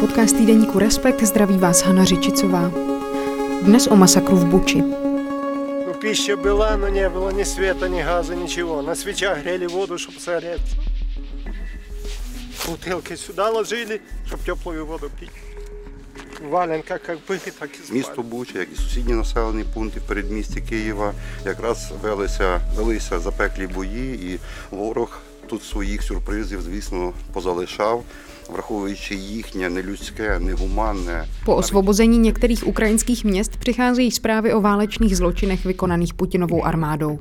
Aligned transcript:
podcast 0.00 0.36
týdeníku 0.36 0.78
Respekt, 0.78 1.22
zdraví 1.22 1.58
vás 1.58 1.82
Hana 1.82 2.04
Řičicová. 2.04 2.70
Dnes 3.62 3.86
o 3.86 3.96
masakru 3.96 4.36
v 4.36 4.44
Buči. 4.44 4.80
Ну, 4.80 5.94
пища 6.00 6.36
была, 6.36 6.76
но 6.76 6.88
не 6.88 7.08
было 7.10 7.30
ни 7.30 7.44
света, 7.44 7.88
ни 7.88 8.02
газа, 8.02 8.34
ничего. 8.34 8.82
На 8.82 8.94
свечах 8.94 9.42
грели 9.42 9.66
воду, 9.66 9.98
чтобы 9.98 10.20
согреться. 10.20 10.76
Бутылки 12.66 13.16
сюда 13.16 13.50
ложили, 13.50 14.00
чтобы 14.26 14.42
теплую 14.44 14.86
воду 14.86 15.10
пить. 15.20 15.47
В 16.48 16.48
валенках 16.50 17.02
как 17.02 17.18
были, 17.28 17.52
так 17.58 17.70
и 17.70 17.82
спали. 17.82 17.98
Місто 17.98 18.22
Буча, 18.22 18.58
як 18.58 18.68
і 18.72 18.76
сусідні 18.76 19.12
населені 19.14 19.64
пункти 19.74 20.00
в 20.00 20.02
передмісті 20.02 20.60
Києва, 20.60 21.12
якраз 21.44 21.92
велися, 22.02 22.60
велися 22.76 23.18
запеклі 23.18 23.66
бої, 23.66 24.32
і 24.32 24.38
ворог 24.70 25.20
тут 25.46 25.64
своїх 25.64 26.02
сюрпризів, 26.02 26.62
звісно, 26.62 27.12
позалишав, 27.32 28.04
враховуючи 28.52 29.14
їхнє 29.14 29.70
нелюдське, 29.70 30.38
негуманне. 30.38 31.24
Po 31.44 31.56
osvobození 31.56 32.18
některých 32.18 32.66
ukrajinských 32.66 33.24
měst 33.24 33.56
přicházejí 33.56 34.10
zprávy 34.10 34.52
o 34.52 34.60
válečných 34.60 35.16
zločinech 35.16 35.64
vykonaných 35.64 36.14
Putinovou 36.14 36.64
armádou. 36.64 37.18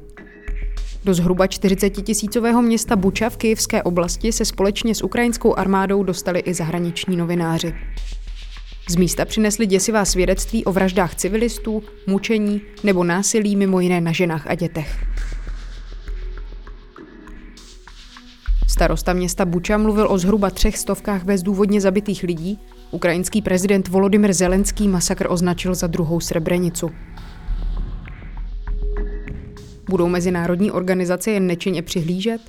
Do 1.05 1.13
zhruba 1.13 1.47
40 1.47 1.89
tisícového 1.89 2.61
města 2.61 2.95
Buča 2.95 3.29
v 3.29 3.37
Kyjevské 3.37 3.83
oblasti 3.83 4.31
se 4.31 4.45
společně 4.45 4.95
s 4.95 5.03
ukrajinskou 5.03 5.55
armádou 5.55 6.03
dostali 6.03 6.39
i 6.39 6.53
zahraniční 6.53 7.15
novináři. 7.15 7.75
Z 8.90 8.96
místa 8.96 9.24
přinesli 9.24 9.66
děsivá 9.66 10.04
svědectví 10.04 10.64
o 10.64 10.72
vraždách 10.72 11.14
civilistů, 11.14 11.82
mučení 12.06 12.60
nebo 12.84 13.04
násilí 13.04 13.56
mimo 13.56 13.80
jiné 13.80 14.00
na 14.00 14.12
ženách 14.12 14.46
a 14.46 14.54
dětech. 14.54 15.04
Starosta 18.68 19.12
města 19.12 19.44
Buča 19.44 19.78
mluvil 19.78 20.06
o 20.10 20.18
zhruba 20.18 20.50
třech 20.50 20.78
stovkách 20.78 21.24
bezdůvodně 21.24 21.80
zabitých 21.80 22.22
lidí. 22.22 22.58
Ukrajinský 22.90 23.42
prezident 23.42 23.88
Volodymyr 23.88 24.32
Zelenský 24.32 24.88
masakr 24.88 25.26
označil 25.28 25.74
za 25.74 25.86
druhou 25.86 26.20
Srebrenicu. 26.20 26.90
Budou 29.90 30.08
mezinárodní 30.08 30.70
organizace 30.70 31.30
jen 31.30 31.46
nečinně 31.46 31.82
přihlížet? 31.82 32.40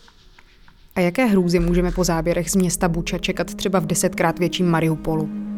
A 0.96 1.00
jaké 1.00 1.26
hrůzy 1.26 1.60
můžeme 1.60 1.92
po 1.92 2.04
záběrech 2.04 2.50
z 2.52 2.56
města 2.56 2.88
Buča 2.88 3.18
čekat 3.18 3.56
třeba 3.56 3.80
v 3.80 3.86
desetkrát 3.86 4.40
větším 4.40 4.68
Mariupolu? 4.70 5.49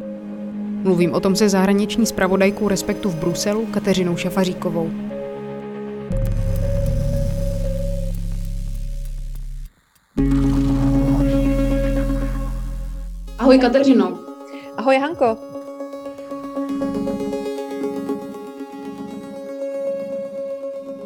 Mluvím 0.84 1.14
o 1.14 1.20
tom 1.20 1.36
se 1.36 1.50
zahraniční 1.50 2.06
zpravodajkou 2.06 2.68
Respektu 2.68 3.10
v 3.10 3.16
Bruselu 3.16 3.66
Kateřinou 3.66 4.18
Šafaříkovou. 4.18 4.90
Ahoj 13.40 13.60
Kateřino. 13.60 14.20
Ahoj 14.78 14.98
Hanko. 14.98 15.38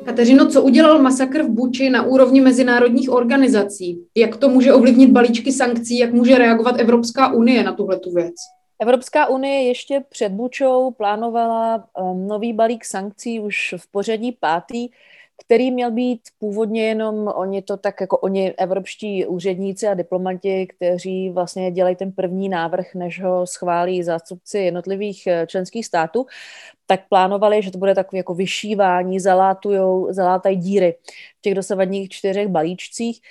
Kateřino, 0.06 0.48
co 0.48 0.62
udělal 0.62 1.02
masakr 1.02 1.44
v 1.44 1.50
Buči 1.50 1.89
na 1.89 2.04
úrovni 2.04 2.42
mezinárodních 2.42 3.10
organizací? 3.10 4.00
Jak 4.17 4.38
to 4.38 4.50
může 4.50 4.73
ovlivnit 4.73 5.12
balíčky 5.12 5.52
sankcí? 5.52 5.98
Jak 5.98 6.14
může 6.14 6.38
reagovat 6.38 6.76
Evropská 6.80 7.34
unie 7.34 7.64
na 7.64 7.73
tuhle 7.73 8.00
tu 8.00 8.14
věc? 8.14 8.36
Evropská 8.80 9.28
unie 9.28 9.64
ještě 9.64 10.04
před 10.09 10.31
Bučou 10.31 10.92
plánovala 10.92 11.88
um, 12.00 12.28
nový 12.28 12.54
balík 12.54 12.86
sankcí 12.86 13.40
už 13.40 13.76
v 13.78 13.92
pořadí 13.92 14.32
pátý, 14.32 14.90
který 15.45 15.72
měl 15.72 15.92
být 15.92 16.22
původně 16.39 16.88
jenom 16.88 17.27
oni 17.36 17.61
to 17.61 17.77
tak 17.77 18.02
jako 18.02 18.17
oni 18.17 18.54
evropští 18.54 19.26
úředníci 19.26 19.88
a 19.88 19.94
diplomati, 19.94 20.67
kteří 20.67 21.30
vlastně 21.30 21.72
dělají 21.72 21.95
ten 21.95 22.11
první 22.11 22.49
návrh, 22.49 22.95
než 22.95 23.22
ho 23.22 23.48
schválí 23.48 24.04
zástupci 24.04 24.60
jednotlivých 24.60 25.28
eh, 25.28 25.48
členských 25.48 25.86
států, 25.86 26.26
tak 26.88 26.99
plánovali, 27.10 27.61
že 27.61 27.72
to 27.72 27.78
bude 27.78 27.95
takové 27.95 28.17
jako 28.17 28.33
vyšívání, 28.33 29.20
zalátujou, 29.20 30.14
zalátají 30.14 30.58
díry 30.58 30.95
v 31.38 31.42
těch 31.42 31.55
dosavadních 31.55 32.10
čtyřech 32.10 32.48
balíčcích. 32.48 33.22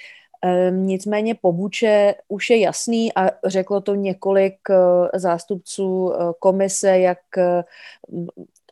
Ehm, 0.45 0.87
nicméně 0.87 1.35
po 1.35 1.53
Buče 1.53 2.15
už 2.29 2.51
je 2.51 2.59
jasný 2.61 3.15
a 3.15 3.31
řeklo 3.47 3.81
to 3.81 3.95
několik 3.95 4.57
eh, 4.71 5.19
zástupců 5.19 6.13
eh, 6.13 6.33
komise, 6.39 6.99
jak 6.99 7.19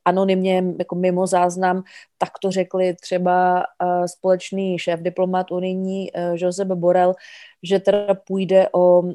anonymně, 0.04 0.64
jako 0.78 0.94
mimo 0.94 1.26
záznam, 1.26 1.82
tak 2.18 2.30
to 2.42 2.50
řekli 2.50 2.94
třeba 2.94 3.64
uh, 3.82 4.04
společný 4.04 4.78
šéf 4.78 5.00
diplomat 5.00 5.50
unijní 5.50 6.12
uh, 6.12 6.20
Josep 6.34 6.68
Borel, 6.68 7.14
že 7.62 7.78
teda 7.78 8.14
půjde 8.14 8.68
o 8.72 9.00
uh, 9.00 9.12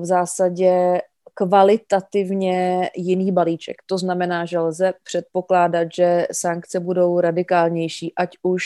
v 0.00 0.04
zásadě 0.04 1.00
kvalitativně 1.34 2.90
jiný 2.96 3.32
balíček. 3.32 3.76
To 3.86 3.98
znamená, 3.98 4.44
že 4.44 4.58
lze 4.58 4.92
předpokládat, 5.04 5.88
že 5.94 6.26
sankce 6.32 6.80
budou 6.80 7.20
radikálnější, 7.20 8.12
ať 8.16 8.36
už 8.42 8.64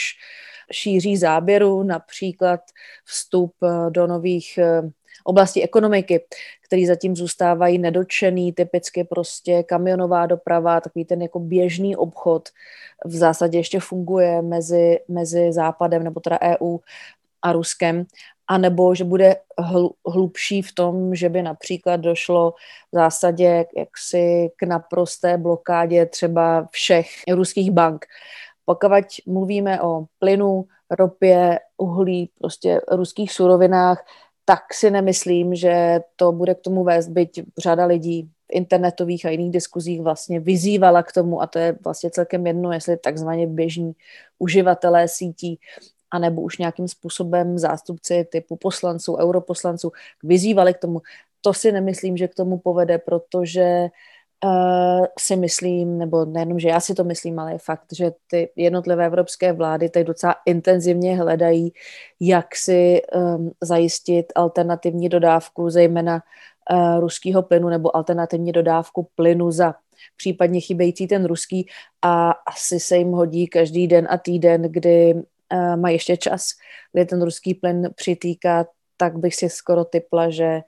šíří 0.72 1.16
záběru, 1.16 1.82
například 1.82 2.60
vstup 3.04 3.52
do 3.88 4.06
nových 4.06 4.58
oblasti 5.24 5.62
ekonomiky, 5.62 6.24
který 6.64 6.86
zatím 6.86 7.16
zůstávají 7.16 7.78
nedočený, 7.78 8.52
typicky 8.52 9.04
prostě 9.04 9.62
kamionová 9.62 10.26
doprava, 10.26 10.80
takový 10.80 11.04
ten 11.04 11.22
jako 11.22 11.38
běžný 11.38 11.96
obchod 11.96 12.48
v 13.04 13.16
zásadě 13.16 13.58
ještě 13.58 13.80
funguje 13.80 14.42
mezi, 14.42 14.98
mezi 15.08 15.52
Západem 15.52 16.04
nebo 16.04 16.20
teda 16.20 16.38
EU 16.42 16.78
a 17.42 17.52
Ruskem, 17.52 18.06
a 18.48 18.58
nebo 18.58 18.94
že 18.94 19.04
bude 19.04 19.36
hl, 19.58 19.90
hlubší 20.06 20.62
v 20.62 20.72
tom, 20.72 21.14
že 21.14 21.28
by 21.28 21.42
například 21.42 21.96
došlo 21.96 22.54
v 22.92 22.96
zásadě 22.96 23.66
jaksi 23.76 24.50
k 24.56 24.62
naprosté 24.62 25.38
blokádě 25.38 26.06
třeba 26.06 26.68
všech 26.70 27.08
ruských 27.32 27.70
bank. 27.70 28.06
Pokud 28.68 29.04
mluvíme 29.26 29.82
o 29.82 30.04
plynu, 30.18 30.64
ropě, 30.90 31.58
uhlí, 31.78 32.30
prostě 32.38 32.80
ruských 32.90 33.32
surovinách, 33.32 34.04
tak 34.44 34.74
si 34.74 34.90
nemyslím, 34.90 35.54
že 35.54 36.00
to 36.16 36.32
bude 36.32 36.54
k 36.54 36.60
tomu 36.60 36.84
vést, 36.84 37.08
byť 37.08 37.42
řada 37.58 37.84
lidí 37.84 38.22
v 38.22 38.52
internetových 38.52 39.26
a 39.26 39.30
jiných 39.30 39.50
diskuzích 39.50 40.00
vlastně 40.00 40.40
vyzývala 40.40 41.02
k 41.02 41.12
tomu, 41.12 41.42
a 41.42 41.46
to 41.46 41.58
je 41.58 41.78
vlastně 41.84 42.10
celkem 42.10 42.46
jedno, 42.46 42.72
jestli 42.72 42.96
takzvaně 42.96 43.46
běžní 43.46 43.92
uživatelé 44.38 45.08
sítí, 45.08 45.58
anebo 46.10 46.42
už 46.42 46.58
nějakým 46.58 46.88
způsobem 46.88 47.58
zástupci 47.58 48.24
typu 48.32 48.56
poslanců, 48.56 49.16
europoslanců 49.16 49.92
vyzývali 50.22 50.74
k 50.74 50.78
tomu. 50.78 51.00
To 51.40 51.54
si 51.54 51.72
nemyslím, 51.72 52.16
že 52.16 52.28
k 52.28 52.34
tomu 52.34 52.58
povede, 52.58 52.98
protože 52.98 53.80
uh, 53.82 53.88
si 55.18 55.36
myslím, 55.36 55.98
nebo 55.98 56.24
nejenom, 56.24 56.58
že 56.58 56.68
já 56.68 56.80
si 56.80 56.94
to 56.94 57.04
myslím, 57.04 57.38
ale 57.38 57.52
je 57.52 57.58
fakt, 57.58 57.86
že 57.92 58.10
ty 58.26 58.50
jednotlivé 58.56 59.06
evropské 59.06 59.52
vlády 59.52 59.88
teď 59.88 60.06
docela 60.06 60.34
intenzivně 60.46 61.16
hledají, 61.16 61.72
jak 62.20 62.56
si 62.56 63.02
um, 63.14 63.50
zajistit 63.60 64.32
alternativní 64.34 65.08
dodávku, 65.08 65.70
zejména 65.70 66.22
uh, 66.70 67.00
ruského 67.00 67.42
plynu 67.42 67.68
nebo 67.68 67.96
alternativní 67.96 68.52
dodávku 68.52 69.08
plynu 69.14 69.50
za 69.50 69.74
případně 70.16 70.60
chybějící 70.60 71.06
ten 71.06 71.24
ruský. 71.24 71.66
A 72.02 72.30
asi 72.30 72.80
se 72.80 72.96
jim 72.96 73.12
hodí 73.12 73.46
každý 73.46 73.88
den 73.88 74.06
a 74.10 74.18
týden, 74.18 74.62
kdy 74.62 75.14
uh, 75.14 75.76
má 75.76 75.90
ještě 75.90 76.16
čas, 76.16 76.48
kdy 76.92 77.04
ten 77.04 77.22
ruský 77.22 77.54
plyn 77.54 77.90
přitýká, 77.94 78.66
tak 78.96 79.18
bych 79.18 79.34
si 79.34 79.48
skoro 79.48 79.84
typla, 79.84 80.30
že 80.30 80.60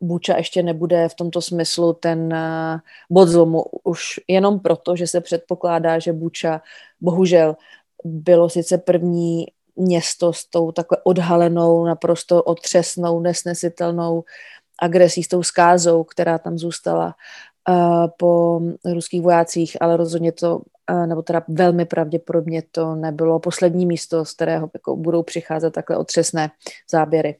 Buča 0.00 0.36
ještě 0.36 0.62
nebude 0.62 1.08
v 1.08 1.14
tomto 1.14 1.42
smyslu 1.42 1.92
ten 1.92 2.32
eh, 2.32 2.78
bod 3.10 3.28
zlomu 3.28 3.64
už 3.84 4.20
jenom 4.28 4.60
proto, 4.60 4.96
že 4.96 5.06
se 5.06 5.20
předpokládá, 5.20 5.98
že 5.98 6.12
Buča 6.12 6.60
bohužel 7.00 7.56
bylo 8.04 8.48
sice 8.48 8.78
první 8.78 9.46
město 9.76 10.32
s 10.32 10.44
tou 10.44 10.72
takhle 10.72 10.98
odhalenou, 11.04 11.84
naprosto 11.84 12.42
otřesnou, 12.42 13.20
nesnesitelnou 13.20 14.24
agresí, 14.82 15.22
s 15.22 15.28
tou 15.28 15.42
skázou, 15.42 16.04
která 16.04 16.38
tam 16.38 16.58
zůstala 16.58 17.14
uh, 17.68 18.06
po 18.16 18.60
ruských 18.84 19.22
vojácích, 19.22 19.76
ale 19.80 19.96
rozhodně 19.96 20.32
to, 20.32 20.60
uh, 20.90 21.06
nebo 21.06 21.22
teda 21.22 21.42
velmi 21.48 21.84
pravděpodobně 21.84 22.62
to 22.70 22.94
nebylo 22.94 23.40
poslední 23.40 23.86
místo, 23.86 24.24
z 24.24 24.32
kterého 24.32 24.70
jako 24.74 24.96
budou 24.96 25.22
přicházet 25.22 25.70
takhle 25.70 25.96
otřesné 25.96 26.50
záběry 26.90 27.36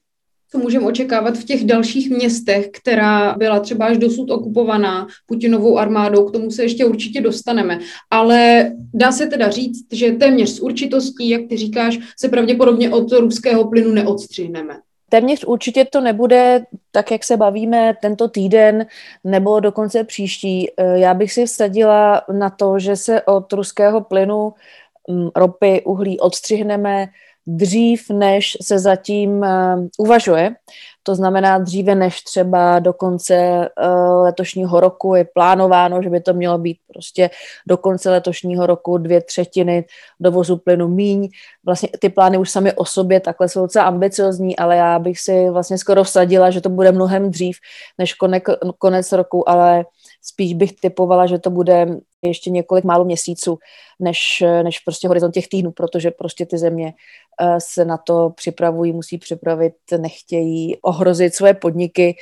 co 0.51 0.59
můžeme 0.59 0.87
očekávat 0.87 1.39
v 1.39 1.45
těch 1.45 1.65
dalších 1.65 2.11
městech, 2.11 2.69
která 2.73 3.35
byla 3.35 3.61
třeba 3.61 3.87
až 3.87 3.99
dosud 3.99 4.31
okupovaná 4.31 5.07
Putinovou 5.27 5.79
armádou, 5.79 6.25
k 6.25 6.33
tomu 6.33 6.51
se 6.51 6.63
ještě 6.63 6.85
určitě 6.85 7.21
dostaneme. 7.21 7.79
Ale 8.11 8.71
dá 8.95 9.13
se 9.13 9.27
teda 9.27 9.51
říct, 9.51 9.87
že 9.93 10.13
téměř 10.13 10.51
s 10.51 10.61
určitostí, 10.61 11.29
jak 11.29 11.41
ty 11.49 11.57
říkáš, 11.57 11.99
se 12.19 12.29
pravděpodobně 12.29 12.91
od 12.91 13.13
ruského 13.13 13.69
plynu 13.69 13.93
neodstřihneme. 13.93 14.75
Téměř 15.09 15.45
určitě 15.45 15.85
to 15.85 16.01
nebude 16.01 16.65
tak, 16.91 17.11
jak 17.11 17.25
se 17.25 17.37
bavíme 17.37 17.95
tento 18.03 18.29
týden 18.29 18.87
nebo 19.25 19.61
dokonce 19.61 20.05
příští. 20.05 20.71
Eh, 20.77 20.99
já 20.99 21.15
bych 21.15 21.33
si 21.33 21.47
vsadila 21.47 22.23
na 22.33 22.51
to, 22.51 22.79
že 22.79 22.97
se 22.97 23.23
od 23.23 23.53
ruského 23.53 24.01
plynu, 24.01 24.53
mm, 25.11 25.29
ropy, 25.37 25.83
uhlí 25.85 26.21
odstřihneme 26.21 27.07
dřív, 27.47 28.11
než 28.11 28.57
se 28.63 28.79
zatím 28.79 29.31
uh, 29.31 29.87
uvažuje. 29.99 30.55
To 31.03 31.15
znamená 31.15 31.59
dříve 31.59 31.95
než 31.95 32.23
třeba 32.23 32.79
do 32.79 32.93
konce 32.93 33.69
uh, 33.79 34.23
letošního 34.23 34.81
roku 34.81 35.15
je 35.15 35.25
plánováno, 35.35 36.03
že 36.03 36.11
by 36.11 36.21
to 36.21 36.35
mělo 36.35 36.59
být 36.59 36.79
prostě 36.93 37.31
do 37.69 37.77
konce 37.77 38.11
letošního 38.11 38.67
roku 38.67 38.99
dvě 38.99 39.21
třetiny 39.21 39.85
dovozu 40.21 40.57
plynu 40.57 40.89
míň. 40.89 41.29
Vlastně 41.65 41.89
ty 41.99 42.09
plány 42.09 42.39
už 42.39 42.51
sami 42.51 42.73
o 42.73 42.85
sobě 42.85 43.21
takhle 43.21 43.49
jsou 43.49 43.61
docela 43.61 43.85
ambiciozní, 43.85 44.57
ale 44.57 44.77
já 44.77 44.99
bych 44.99 45.21
si 45.21 45.51
vlastně 45.51 45.79
skoro 45.79 46.05
vsadila, 46.05 46.51
že 46.51 46.61
to 46.61 46.69
bude 46.69 46.93
mnohem 46.93 47.31
dřív 47.31 47.57
než 47.99 48.15
konec, 48.79 49.13
roku, 49.13 49.49
ale 49.49 49.85
spíš 50.23 50.55
bych 50.55 50.73
typovala, 50.81 51.27
že 51.27 51.39
to 51.39 51.51
bude 51.51 51.87
ještě 52.23 52.51
několik 52.51 52.85
málo 52.85 53.05
měsíců, 53.05 53.59
než, 54.01 54.45
než 54.63 54.79
prostě 54.79 55.09
horizont 55.09 55.35
těch 55.35 55.49
týdnů, 55.49 55.73
protože 55.73 56.11
prostě 56.11 56.47
ty 56.47 56.59
země 56.59 56.89
eh, 56.89 56.95
se 57.59 57.85
na 57.85 57.97
to 57.97 58.31
připravují, 58.31 58.93
musí 58.93 59.19
připravit, 59.19 59.75
nechtějí 59.99 60.77
ohrozit 60.83 61.35
své 61.35 61.55
podniky 61.55 62.17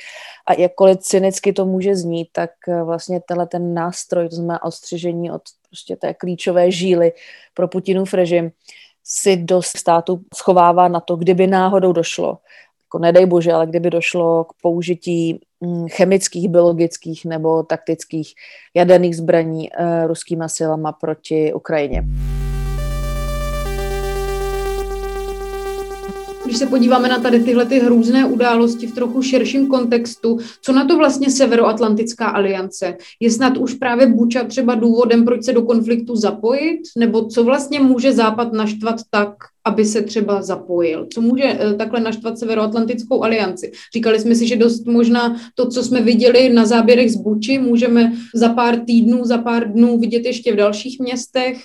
a 0.47 0.53
jakkoliv 0.53 0.97
cynicky 0.97 1.53
to 1.53 1.65
může 1.65 1.95
znít, 1.95 2.29
tak 2.31 2.51
eh, 2.67 2.83
vlastně 2.83 3.21
tenhle 3.27 3.47
ten 3.47 3.73
nástroj, 3.73 4.29
to 4.29 4.35
znamená 4.35 4.63
ostřižení 4.63 5.31
od 5.31 5.41
prostě 5.69 5.95
té 5.95 6.13
klíčové 6.13 6.71
žíly 6.71 7.13
pro 7.53 7.67
Putinův 7.67 8.13
režim, 8.13 8.51
si 9.03 9.37
dost 9.37 9.77
státu 9.77 10.21
schovává 10.35 10.87
na 10.87 10.99
to, 10.99 11.15
kdyby 11.15 11.47
náhodou 11.47 11.93
došlo 11.93 12.37
jako 12.85 12.99
nedej 12.99 13.25
bože, 13.25 13.53
ale 13.53 13.67
kdyby 13.67 13.89
došlo 13.89 14.43
k 14.43 14.53
použití 14.61 15.39
mm, 15.61 15.87
chemických, 15.87 16.49
biologických 16.49 17.25
nebo 17.25 17.63
taktických 17.63 18.33
jaderných 18.73 19.17
zbraní 19.17 19.69
uh, 19.71 20.07
ruskýma 20.07 20.47
silama 20.47 20.91
proti 20.91 21.53
Ukrajině. 21.53 22.03
Když 26.45 26.57
se 26.57 26.65
podíváme 26.65 27.09
na 27.09 27.19
tady 27.19 27.39
tyhle 27.39 27.65
ty 27.65 27.79
hrůzné 27.79 28.25
události 28.25 28.87
v 28.87 28.95
trochu 28.95 29.21
širším 29.21 29.67
kontextu, 29.67 30.37
co 30.61 30.73
na 30.73 30.85
to 30.85 30.97
vlastně 30.97 31.29
Severoatlantická 31.29 32.25
aliance? 32.27 32.97
Je 33.19 33.31
snad 33.31 33.57
už 33.57 33.73
právě 33.73 34.07
Buča 34.07 34.43
třeba 34.43 34.75
důvodem, 34.75 35.25
proč 35.25 35.43
se 35.43 35.53
do 35.53 35.61
konfliktu 35.61 36.15
zapojit? 36.15 36.81
Nebo 36.97 37.25
co 37.25 37.43
vlastně 37.43 37.79
může 37.79 38.13
Západ 38.13 38.53
naštvat 38.53 38.95
tak, 39.09 39.29
aby 39.65 39.85
se 39.85 40.01
třeba 40.01 40.41
zapojil? 40.41 41.07
Co 41.13 41.21
může 41.21 41.43
eh, 41.43 41.73
takhle 41.73 41.99
naštvat 41.99 42.39
Severoatlantickou 42.39 43.23
alianci? 43.23 43.71
Říkali 43.95 44.19
jsme 44.19 44.35
si, 44.35 44.47
že 44.47 44.55
dost 44.55 44.85
možná 44.85 45.35
to, 45.55 45.69
co 45.69 45.83
jsme 45.83 46.01
viděli 46.01 46.49
na 46.49 46.65
záběrech 46.65 47.11
z 47.11 47.15
Buči, 47.15 47.59
můžeme 47.59 48.13
za 48.35 48.49
pár 48.49 48.79
týdnů, 48.79 49.25
za 49.25 49.37
pár 49.37 49.71
dnů 49.71 49.99
vidět 49.99 50.25
ještě 50.25 50.53
v 50.53 50.55
dalších 50.55 50.99
městech. 50.99 51.57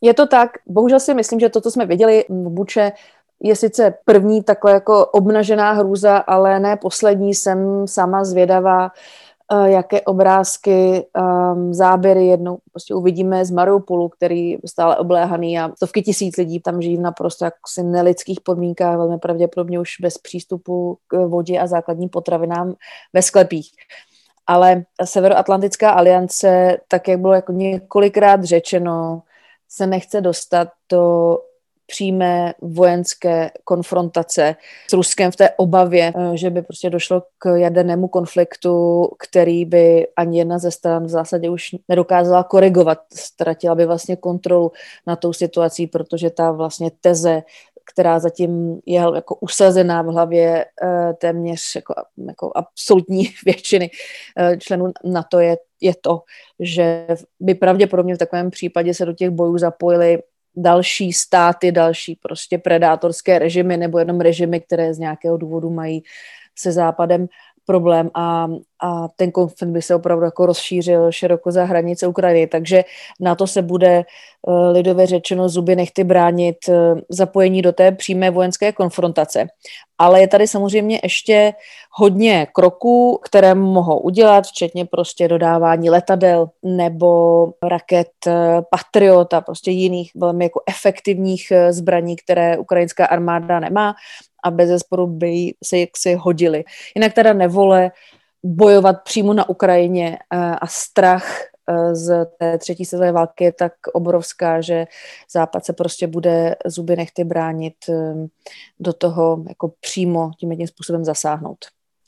Je 0.00 0.14
to 0.14 0.26
tak. 0.26 0.50
Bohužel 0.66 1.00
si 1.00 1.14
myslím, 1.14 1.40
že 1.40 1.48
to, 1.48 1.60
co 1.60 1.70
jsme 1.70 1.86
viděli 1.86 2.24
v 2.28 2.50
Buče, 2.50 2.92
je 3.42 3.56
sice 3.56 3.94
první 4.04 4.42
takhle 4.42 4.72
jako 4.72 5.06
obnažená 5.06 5.72
hrůza, 5.72 6.16
ale 6.16 6.60
ne 6.60 6.76
poslední. 6.76 7.34
Jsem 7.34 7.86
sama 7.86 8.24
zvědavá, 8.24 8.90
eh, 9.52 9.70
jaké 9.70 10.00
obrázky, 10.00 11.06
um, 11.54 11.74
záběry 11.74 12.26
jednou 12.26 12.58
prostě 12.72 12.94
uvidíme 12.94 13.44
z 13.44 13.50
Mariupolu, 13.50 14.08
který 14.08 14.50
je 14.50 14.58
stále 14.66 14.96
obléhaný 14.96 15.58
a 15.58 15.70
stovky 15.76 16.02
tisíc 16.02 16.36
lidí 16.36 16.60
tam 16.60 16.82
žijí 16.82 16.96
v 16.96 17.00
naprosto 17.00 17.44
jaksi 17.44 17.82
nelidských 17.82 18.40
podmínkách, 18.40 18.96
velmi 18.96 19.18
pravděpodobně 19.18 19.80
už 19.80 19.90
bez 20.00 20.18
přístupu 20.18 20.98
k 21.06 21.26
vodě 21.26 21.58
a 21.58 21.66
základním 21.66 22.08
potravinám 22.08 22.74
ve 23.12 23.22
sklepích. 23.22 23.70
Ale 24.46 24.84
Severoatlantická 25.04 25.90
aliance, 25.90 26.76
tak 26.88 27.08
jak 27.08 27.20
bylo 27.20 27.32
jako 27.32 27.52
několikrát 27.52 28.44
řečeno, 28.44 29.22
se 29.68 29.86
nechce 29.86 30.20
dostat 30.20 30.68
do 30.92 31.38
přímé 31.86 32.54
vojenské 32.60 33.50
konfrontace 33.64 34.56
s 34.90 34.92
Ruskem 34.92 35.30
v 35.30 35.36
té 35.36 35.50
obavě, 35.50 36.12
eh, 36.16 36.36
že 36.36 36.50
by 36.50 36.62
prostě 36.62 36.90
došlo 36.90 37.22
k 37.38 37.56
jadernému 37.56 38.08
konfliktu, 38.08 39.08
který 39.18 39.64
by 39.64 40.06
ani 40.16 40.38
jedna 40.38 40.58
ze 40.58 40.70
stran 40.70 41.04
v 41.04 41.08
zásadě 41.08 41.50
už 41.50 41.74
nedokázala 41.88 42.44
korigovat. 42.44 42.98
Ztratila 43.14 43.74
by 43.74 43.86
vlastně 43.86 44.16
kontrolu 44.16 44.72
na 45.06 45.16
tou 45.16 45.32
situací, 45.32 45.86
protože 45.86 46.30
ta 46.30 46.52
vlastně 46.52 46.90
teze 47.00 47.42
která 47.92 48.18
zatím 48.18 48.80
je 48.86 49.00
jako 49.14 49.34
usazená 49.34 50.02
v 50.02 50.06
hlavě 50.06 50.64
eh, 50.82 51.14
téměř 51.18 51.74
jako, 51.76 51.94
jako 52.28 52.52
absolutní 52.54 53.24
většiny 53.44 53.90
eh, 54.38 54.56
členů 54.56 54.92
NATO 55.04 55.40
je, 55.40 55.56
je 55.80 55.94
to, 56.00 56.22
že 56.60 57.06
by 57.40 57.54
pravděpodobně 57.54 58.14
v 58.14 58.18
takovém 58.18 58.50
případě 58.50 58.94
se 58.94 59.06
do 59.06 59.12
těch 59.12 59.30
bojů 59.30 59.58
zapojili 59.58 60.18
další 60.56 61.12
státy, 61.12 61.72
další 61.72 62.18
prostě 62.22 62.58
predátorské 62.58 63.38
režimy 63.38 63.76
nebo 63.76 63.98
jenom 63.98 64.20
režimy, 64.20 64.60
které 64.60 64.94
z 64.94 64.98
nějakého 64.98 65.36
důvodu 65.36 65.70
mají 65.70 66.02
se 66.58 66.72
západem 66.72 67.26
problém 67.66 68.10
a, 68.14 68.48
a 68.82 69.08
ten 69.16 69.30
konflikt 69.30 69.70
by 69.70 69.82
se 69.82 69.94
opravdu 69.94 70.24
jako 70.24 70.46
rozšířil 70.46 71.12
široko 71.12 71.52
za 71.52 71.64
hranice 71.64 72.06
Ukrajiny. 72.06 72.46
Takže 72.46 72.84
na 73.20 73.34
to 73.34 73.46
se 73.46 73.62
bude 73.62 74.04
uh, 74.46 74.70
lidově 74.72 75.06
řečeno 75.06 75.48
zuby 75.48 75.76
nechty 75.76 76.04
bránit 76.04 76.56
uh, 76.68 76.74
zapojení 77.08 77.62
do 77.62 77.72
té 77.72 77.92
přímé 77.92 78.30
vojenské 78.30 78.72
konfrontace. 78.72 79.46
Ale 79.98 80.20
je 80.20 80.28
tady 80.28 80.46
samozřejmě 80.46 81.00
ještě 81.02 81.52
hodně 81.90 82.46
kroků, 82.52 83.20
které 83.24 83.54
mohou 83.54 83.98
udělat, 83.98 84.46
včetně 84.46 84.84
prostě 84.84 85.28
dodávání 85.28 85.90
letadel 85.90 86.48
nebo 86.62 87.46
raket 87.62 88.08
eh, 88.26 88.62
Patriot 88.70 89.34
a 89.34 89.40
prostě 89.40 89.70
jiných 89.70 90.10
velmi 90.14 90.44
jako 90.44 90.62
efektivních 90.68 91.52
zbraní, 91.70 92.16
které 92.16 92.58
ukrajinská 92.58 93.06
armáda 93.06 93.60
nemá 93.60 93.94
a 94.44 94.50
bez 94.50 94.68
zesporu 94.68 95.06
by 95.06 95.54
se 95.64 95.78
jaksi 95.78 96.14
hodili. 96.14 96.64
Jinak 96.96 97.12
teda 97.12 97.32
nevole 97.32 97.90
bojovat 98.44 98.96
přímo 99.04 99.34
na 99.34 99.48
Ukrajině 99.48 100.18
eh, 100.18 100.36
a 100.36 100.66
strach 100.66 101.26
eh, 101.68 101.94
z 101.94 102.26
té 102.38 102.58
třetí 102.58 102.84
světové 102.84 103.12
války 103.12 103.44
je 103.44 103.52
tak 103.52 103.72
obrovská, 103.92 104.60
že 104.60 104.86
Západ 105.32 105.64
se 105.64 105.72
prostě 105.72 106.06
bude 106.06 106.56
zuby 106.66 106.96
nechty 106.96 107.24
bránit 107.24 107.74
eh, 107.88 108.14
do 108.80 108.92
toho 108.92 109.44
jako 109.48 109.72
přímo 109.80 110.30
tím 110.40 110.50
jedním 110.50 110.68
způsobem 110.68 111.04
zasáhnout. 111.04 111.58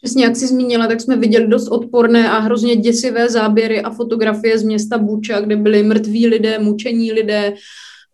Přesně, 0.03 0.25
jak 0.25 0.37
jsi 0.37 0.47
zmínila, 0.47 0.87
tak 0.87 1.01
jsme 1.01 1.17
viděli 1.17 1.47
dost 1.47 1.69
odporné 1.69 2.31
a 2.31 2.39
hrozně 2.39 2.77
děsivé 2.77 3.31
záběry 3.31 3.83
a 3.83 3.91
fotografie 3.91 4.59
z 4.59 4.63
města 4.63 4.99
Buča, 4.99 5.41
kde 5.41 5.57
byli 5.57 5.83
mrtví 5.83 6.27
lidé, 6.27 6.59
mučení 6.59 7.13
lidé, 7.13 7.55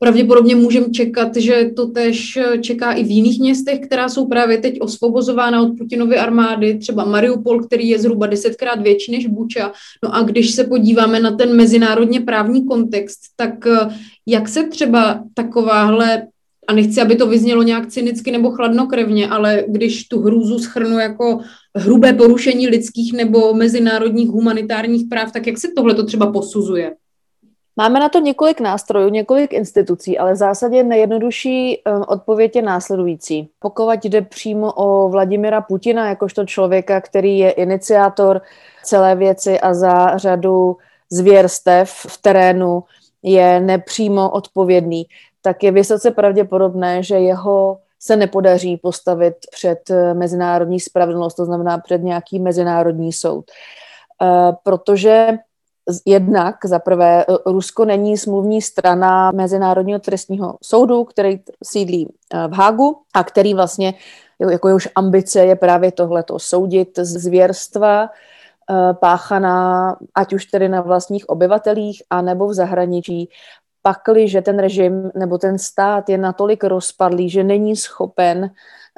Pravděpodobně 0.02 0.56
můžeme 0.56 0.90
čekat, 0.90 1.36
že 1.36 1.70
to 1.76 1.86
tež 1.86 2.38
čeká 2.60 2.92
i 2.92 3.04
v 3.04 3.10
jiných 3.10 3.40
městech, 3.40 3.80
která 3.80 4.08
jsou 4.08 4.26
právě 4.26 4.58
teď 4.58 4.80
osvobozována 4.80 5.62
od 5.62 5.78
Putinovy 5.78 6.16
armády, 6.16 6.78
třeba 6.78 7.04
Mariupol, 7.04 7.62
který 7.62 7.88
je 7.88 7.98
zhruba 7.98 8.26
desetkrát 8.26 8.82
větší 8.82 9.12
než 9.12 9.26
Buča. 9.26 9.72
No 10.04 10.14
a 10.14 10.22
když 10.22 10.50
se 10.50 10.64
podíváme 10.64 11.20
na 11.20 11.30
ten 11.30 11.56
mezinárodně 11.56 12.20
právní 12.20 12.66
kontext, 12.66 13.20
tak 13.36 13.66
eh, 13.66 13.78
jak 14.26 14.48
se 14.48 14.68
třeba 14.68 15.24
takováhle 15.34 16.26
a 16.68 16.72
nechci, 16.72 17.00
aby 17.00 17.16
to 17.16 17.26
vyznělo 17.26 17.62
nějak 17.62 17.86
cynicky 17.86 18.30
nebo 18.30 18.50
chladnokrevně, 18.50 19.28
ale 19.28 19.64
když 19.68 20.08
tu 20.08 20.20
hrůzu 20.20 20.58
schrnu 20.58 20.98
jako 20.98 21.40
hrubé 21.76 22.12
porušení 22.12 22.68
lidských 22.68 23.12
nebo 23.12 23.54
mezinárodních 23.54 24.28
humanitárních 24.28 25.08
práv, 25.08 25.32
tak 25.32 25.46
jak 25.46 25.58
se 25.58 25.68
tohle 25.76 25.94
to 25.94 26.06
třeba 26.06 26.32
posuzuje? 26.32 26.92
Máme 27.76 28.00
na 28.00 28.08
to 28.08 28.18
několik 28.18 28.60
nástrojů, 28.60 29.08
několik 29.08 29.52
institucí, 29.52 30.18
ale 30.18 30.32
v 30.32 30.36
zásadě 30.36 30.82
nejjednodušší 30.82 31.82
um, 31.86 32.04
odpověď 32.08 32.56
je 32.56 32.62
následující. 32.62 33.50
Pokud 33.58 34.04
jde 34.04 34.22
přímo 34.22 34.72
o 34.72 35.08
Vladimira 35.08 35.60
Putina, 35.60 36.08
jakožto 36.08 36.46
člověka, 36.46 37.00
který 37.00 37.38
je 37.38 37.50
iniciátor 37.50 38.42
celé 38.82 39.14
věci 39.14 39.60
a 39.60 39.74
za 39.74 40.18
řadu 40.18 40.76
zvěrstev 41.10 41.90
v 41.90 42.22
terénu 42.22 42.84
je 43.22 43.60
nepřímo 43.60 44.30
odpovědný, 44.30 45.06
tak 45.42 45.62
je 45.62 45.70
vysoce 45.70 46.10
pravděpodobné, 46.10 47.02
že 47.02 47.14
jeho 47.14 47.78
se 47.98 48.16
nepodaří 48.16 48.76
postavit 48.76 49.34
před 49.50 49.90
eh, 49.90 50.14
mezinárodní 50.14 50.80
spravedlnost, 50.80 51.34
to 51.34 51.44
znamená 51.44 51.78
před 51.78 52.02
nějaký 52.02 52.38
mezinárodní 52.38 53.12
soud. 53.12 53.44
Uh, 54.22 54.54
protože 54.62 55.38
Jednak 56.06 56.56
za 56.64 56.78
prvé, 56.78 57.22
e, 57.22 57.24
Rusko 57.46 57.84
není 57.84 58.18
smluvní 58.18 58.62
strana 58.62 59.30
Mezinárodního 59.32 59.98
trestního 59.98 60.58
soudu, 60.62 61.04
který 61.04 61.40
sídlí 61.64 62.08
e, 62.08 62.48
v 62.48 62.52
Hágu 62.52 62.96
a 63.14 63.24
který 63.24 63.54
vlastně, 63.54 63.94
jako 64.50 64.68
jehož 64.68 64.88
ambice 64.94 65.40
je 65.44 65.56
právě 65.56 65.92
tohleto, 65.92 66.38
soudit 66.38 66.98
zvěrstva 66.98 68.02
e, 68.04 68.08
páchaná, 68.94 69.96
ať 70.14 70.32
už 70.32 70.46
tedy 70.46 70.68
na 70.68 70.80
vlastních 70.80 71.28
obyvatelích, 71.28 72.02
anebo 72.10 72.46
v 72.46 72.54
zahraničí, 72.54 73.28
pakli, 73.82 74.28
že 74.28 74.42
ten 74.42 74.58
režim 74.58 75.10
nebo 75.14 75.38
ten 75.38 75.58
stát 75.58 76.08
je 76.08 76.18
natolik 76.18 76.64
rozpadlý, 76.64 77.30
že 77.30 77.44
není 77.44 77.76
schopen 77.76 78.50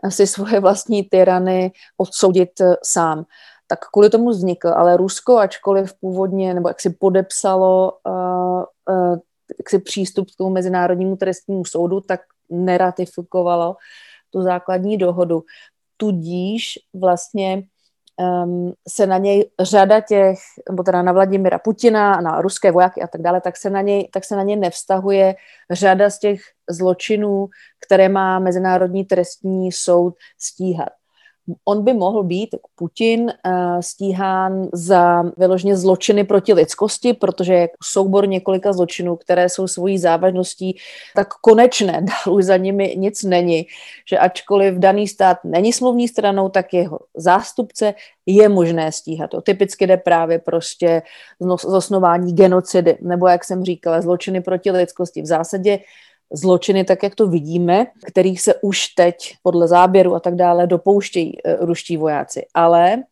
si 0.08 0.26
svoje 0.26 0.60
vlastní 0.60 1.02
tyrany 1.02 1.72
odsoudit 1.96 2.50
sám. 2.82 3.24
Tak 3.66 3.78
kvůli 3.92 4.10
tomu 4.10 4.30
vznikl, 4.30 4.68
ale 4.68 4.96
Rusko, 4.96 5.38
ačkoliv 5.38 5.94
původně, 6.00 6.54
nebo 6.54 6.68
jak 6.68 6.80
si 6.80 6.90
podepsalo 6.90 7.92
uh, 8.06 8.64
uh, 8.88 9.18
jak 9.58 9.70
si 9.70 9.78
přístup 9.78 10.30
k 10.30 10.36
tomu 10.36 10.50
Mezinárodnímu 10.50 11.16
trestnímu 11.16 11.64
soudu, 11.64 12.00
tak 12.00 12.20
neratifikovalo 12.50 13.76
tu 14.30 14.42
základní 14.42 14.98
dohodu. 14.98 15.42
Tudíž 15.96 16.78
vlastně 16.94 17.62
um, 18.44 18.72
se 18.88 19.06
na 19.06 19.18
něj 19.18 19.50
řada 19.60 20.00
těch, 20.00 20.38
nebo 20.70 20.82
teda 20.82 21.02
na 21.02 21.12
Vladimira 21.12 21.58
Putina, 21.58 22.20
na 22.20 22.40
ruské 22.40 22.70
vojáky 22.70 23.02
a 23.02 23.06
tak 23.06 23.22
dále, 23.22 23.40
tak 23.40 23.56
se 23.56 23.70
na 23.70 23.80
něj, 23.80 24.08
tak 24.12 24.24
se 24.24 24.36
na 24.36 24.42
něj 24.42 24.56
nevztahuje 24.56 25.34
řada 25.70 26.10
z 26.10 26.18
těch 26.18 26.40
zločinů, 26.70 27.48
které 27.86 28.08
má 28.08 28.38
Mezinárodní 28.38 29.04
trestní 29.04 29.72
soud 29.72 30.14
stíhat 30.38 30.88
on 31.64 31.84
by 31.84 31.92
mohl 31.92 32.22
být, 32.22 32.54
Putin, 32.74 33.30
eh, 33.30 33.82
stíhán 33.82 34.68
za 34.72 35.22
vyloženě 35.36 35.76
zločiny 35.76 36.24
proti 36.24 36.52
lidskosti, 36.52 37.12
protože 37.12 37.54
je 37.54 37.68
soubor 37.82 38.28
několika 38.28 38.72
zločinů, 38.72 39.16
které 39.16 39.48
jsou 39.48 39.68
svojí 39.68 39.98
závažností 39.98 40.76
tak 41.16 41.28
konečné, 41.34 41.92
dál 42.02 42.34
už 42.34 42.44
za 42.44 42.56
nimi 42.56 42.94
nic 42.98 43.22
není, 43.22 43.66
že 44.08 44.18
ačkoliv 44.18 44.74
daný 44.74 45.08
stát 45.08 45.38
není 45.44 45.72
smluvní 45.72 46.08
stranou, 46.08 46.48
tak 46.48 46.72
jeho 46.72 46.98
zástupce 47.16 47.94
je 48.26 48.48
možné 48.48 48.92
stíhat. 48.92 49.30
To 49.30 49.40
typicky 49.40 49.86
jde 49.86 49.96
právě 49.96 50.38
prostě 50.38 51.02
zosnování 51.62 52.32
genocidy, 52.32 52.98
nebo 53.00 53.28
jak 53.28 53.44
jsem 53.44 53.64
říkala, 53.64 54.00
zločiny 54.00 54.40
proti 54.40 54.70
lidskosti. 54.70 55.22
V 55.22 55.26
zásadě 55.26 55.78
zločiny, 56.32 56.84
tak 56.84 57.02
jak 57.02 57.14
to 57.14 57.26
vidíme, 57.26 57.86
kterých 58.06 58.40
se 58.40 58.54
už 58.54 58.86
teď 58.88 59.34
podle 59.42 59.68
záběru 59.68 60.14
a 60.14 60.20
tak 60.20 60.34
dále 60.34 60.66
dopouštějí 60.66 61.38
eh, 61.44 61.56
ruští 61.60 61.96
vojáci. 61.96 62.46
Ale 62.54 63.02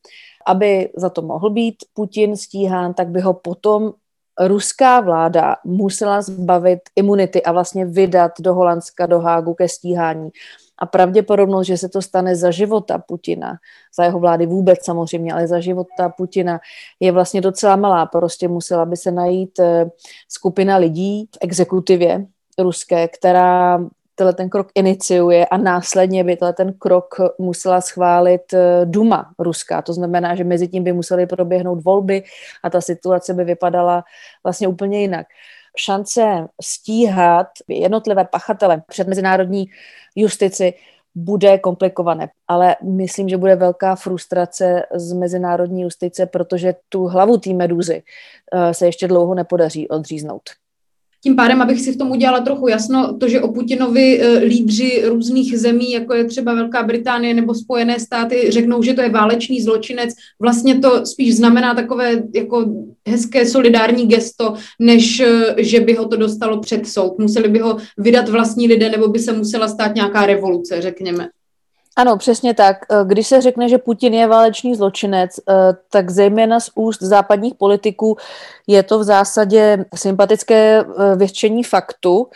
aby 0.46 0.90
za 0.96 1.10
to 1.10 1.22
mohl 1.22 1.50
být 1.50 1.74
Putin 1.94 2.36
stíhán, 2.36 2.94
tak 2.94 3.08
by 3.08 3.20
ho 3.20 3.34
potom 3.34 3.92
ruská 4.40 5.00
vláda 5.00 5.56
musela 5.64 6.22
zbavit 6.22 6.80
imunity 6.96 7.42
a 7.42 7.52
vlastně 7.52 7.86
vydat 7.86 8.32
do 8.40 8.54
Holandska, 8.54 9.06
do 9.06 9.20
Hágu 9.20 9.54
ke 9.54 9.68
stíhání. 9.68 10.30
A 10.78 10.86
pravděpodobnost, 10.86 11.66
že 11.66 11.76
se 11.76 11.88
to 11.88 12.02
stane 12.02 12.36
za 12.36 12.50
života 12.50 12.98
Putina, 12.98 13.54
za 13.96 14.04
jeho 14.04 14.18
vlády 14.18 14.46
vůbec 14.46 14.84
samozřejmě, 14.84 15.32
ale 15.32 15.46
za 15.46 15.60
života 15.60 16.08
Putina 16.08 16.60
je 17.00 17.12
vlastně 17.12 17.40
docela 17.40 17.76
malá. 17.76 18.06
Prostě 18.06 18.48
musela 18.48 18.84
by 18.84 18.96
se 18.96 19.10
najít 19.10 19.58
eh, 19.58 19.90
skupina 20.28 20.76
lidí 20.76 21.28
v 21.34 21.38
exekutivě, 21.40 22.26
ruské, 22.58 23.08
která 23.08 23.78
tenhle 24.14 24.34
ten 24.34 24.48
krok 24.48 24.68
iniciuje 24.74 25.46
a 25.46 25.56
následně 25.56 26.24
by 26.24 26.36
tenhle 26.36 26.52
ten 26.52 26.72
krok 26.72 27.14
musela 27.38 27.80
schválit 27.80 28.52
eh, 28.54 28.80
Duma 28.84 29.30
ruská. 29.38 29.82
To 29.82 29.92
znamená, 29.92 30.34
že 30.34 30.44
mezi 30.44 30.68
tím 30.68 30.84
by 30.84 30.92
musely 30.92 31.26
proběhnout 31.26 31.84
volby 31.84 32.22
a 32.62 32.70
ta 32.70 32.80
situace 32.80 33.34
by 33.34 33.44
vypadala 33.44 34.04
vlastně 34.44 34.68
úplně 34.68 35.00
jinak. 35.00 35.26
Šance 35.76 36.46
stíhat 36.62 37.46
jednotlivé 37.68 38.24
pachatele 38.24 38.82
před 38.88 39.08
mezinárodní 39.08 39.64
justici 40.16 40.74
bude 41.14 41.58
komplikované, 41.58 42.28
ale 42.48 42.76
myslím, 42.82 43.28
že 43.28 43.36
bude 43.36 43.56
velká 43.56 43.96
frustrace 43.96 44.82
z 44.94 45.12
mezinárodní 45.12 45.82
justice, 45.82 46.26
protože 46.26 46.74
tu 46.88 47.04
hlavu 47.04 47.38
té 47.38 47.52
meduzy 47.52 48.02
eh, 48.52 48.74
se 48.74 48.86
ještě 48.86 49.08
dlouho 49.08 49.34
nepodaří 49.34 49.88
odříznout. 49.88 50.42
Tím 51.22 51.36
pádem, 51.36 51.62
abych 51.62 51.80
si 51.80 51.92
v 51.92 51.96
tom 51.96 52.10
udělala 52.10 52.40
trochu 52.40 52.68
jasno, 52.68 53.16
to, 53.18 53.28
že 53.28 53.40
o 53.40 53.52
Putinovi 53.52 54.20
e, 54.20 54.38
lídři 54.38 55.02
různých 55.04 55.58
zemí, 55.58 55.92
jako 55.92 56.14
je 56.14 56.24
třeba 56.24 56.54
Velká 56.54 56.82
Británie 56.82 57.34
nebo 57.34 57.54
Spojené 57.54 58.00
státy, 58.00 58.50
řeknou, 58.50 58.82
že 58.82 58.94
to 58.94 59.02
je 59.02 59.08
válečný 59.08 59.60
zločinec, 59.60 60.10
vlastně 60.40 60.78
to 60.78 61.06
spíš 61.06 61.36
znamená 61.36 61.74
takové 61.74 62.22
jako 62.34 62.86
hezké 63.08 63.46
solidární 63.46 64.06
gesto, 64.06 64.54
než 64.80 65.20
e, 65.20 65.54
že 65.58 65.80
by 65.80 65.94
ho 65.94 66.08
to 66.08 66.16
dostalo 66.16 66.60
před 66.60 66.86
soud. 66.86 67.18
Museli 67.18 67.48
by 67.48 67.58
ho 67.58 67.76
vydat 67.98 68.28
vlastní 68.28 68.68
lidé, 68.68 68.90
nebo 68.90 69.08
by 69.08 69.18
se 69.18 69.32
musela 69.32 69.68
stát 69.68 69.94
nějaká 69.94 70.26
revoluce, 70.26 70.82
řekněme. 70.82 71.28
Ano, 71.96 72.16
přesně 72.16 72.54
tak. 72.54 72.76
Eh, 72.90 73.04
když 73.04 73.26
se 73.26 73.40
řekne, 73.40 73.68
že 73.68 73.78
Putin 73.78 74.14
je 74.14 74.26
válečný 74.26 74.74
zločinec, 74.74 75.30
eh, 75.38 75.52
tak 75.90 76.10
zejména 76.10 76.60
z 76.60 76.70
úst 76.74 77.02
západních 77.02 77.54
politiků 77.54 78.16
je 78.66 78.82
to 78.82 78.98
v 78.98 79.04
zásadě 79.04 79.84
sympatické 79.94 80.80
eh, 80.80 81.16
vyřčení 81.16 81.64
faktu, 81.64 82.28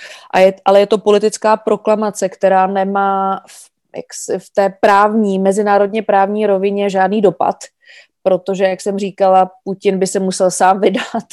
ale 0.65 0.81
je 0.81 0.87
to 0.87 0.99
politická 0.99 1.57
proklamace, 1.57 2.29
která 2.29 2.67
nemá 2.67 3.41
v, 3.47 3.71
v 4.39 4.51
té 4.55 4.75
právní, 4.81 5.39
mezinárodně 5.39 6.03
právní 6.03 6.47
rovině 6.47 6.91
žádný 6.91 7.21
dopad 7.21 7.57
protože, 8.27 8.65
jak 8.65 8.81
jsem 8.81 8.99
říkala, 8.99 9.51
Putin 9.65 9.99
by 9.99 10.07
se 10.07 10.21
musel 10.21 10.51
sám 10.51 10.81
vydat, 10.81 11.27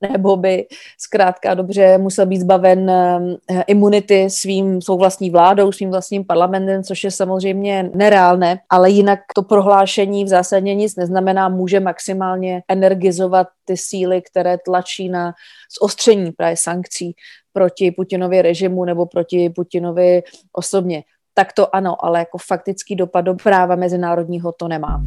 nebo 0.10 0.36
by 0.36 0.66
zkrátka 0.98 1.54
dobře 1.54 1.98
musel 1.98 2.26
být 2.26 2.40
zbaven 2.40 2.90
eh, 2.90 3.62
imunity 3.66 4.30
svým, 4.30 4.82
svou 4.82 4.98
vlastní 4.98 5.30
vládou, 5.30 5.72
svým 5.72 5.90
vlastním 5.90 6.24
parlamentem, 6.24 6.82
což 6.82 7.04
je 7.04 7.10
samozřejmě 7.10 7.90
nereálné, 7.94 8.60
ale 8.70 8.90
jinak 8.90 9.20
to 9.34 9.42
prohlášení 9.42 10.24
v 10.24 10.28
zásadě 10.28 10.74
nic 10.74 10.96
neznamená, 10.96 11.48
může 11.48 11.80
maximálně 11.80 12.62
energizovat 12.68 13.46
ty 13.64 13.76
síly, 13.76 14.22
které 14.22 14.58
tlačí 14.58 15.08
na 15.08 15.32
zostření 15.82 16.32
právě 16.32 16.56
sankcí 16.56 17.14
proti 17.52 17.90
Putinovi 17.90 18.42
režimu 18.42 18.84
nebo 18.84 19.06
proti 19.06 19.50
Putinovi 19.50 20.22
osobně. 20.52 21.02
Tak 21.34 21.52
to 21.52 21.76
ano, 21.76 22.04
ale 22.04 22.18
jako 22.18 22.38
faktický 22.38 22.96
dopad 22.96 23.20
do 23.20 23.34
práva 23.34 23.76
mezinárodního 23.76 24.52
to 24.52 24.68
nemá. 24.68 25.02